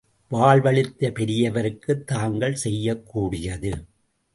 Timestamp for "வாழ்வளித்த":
0.31-1.11